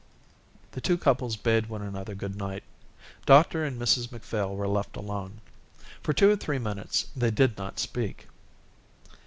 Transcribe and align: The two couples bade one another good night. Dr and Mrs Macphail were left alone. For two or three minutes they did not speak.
The 0.71 0.81
two 0.81 0.97
couples 0.97 1.35
bade 1.35 1.67
one 1.69 1.83
another 1.83 2.15
good 2.15 2.35
night. 2.35 2.63
Dr 3.27 3.63
and 3.63 3.79
Mrs 3.79 4.11
Macphail 4.11 4.55
were 4.55 4.67
left 4.67 4.97
alone. 4.97 5.41
For 6.01 6.11
two 6.11 6.31
or 6.31 6.35
three 6.35 6.57
minutes 6.57 7.05
they 7.15 7.29
did 7.29 7.55
not 7.55 7.77
speak. 7.77 8.25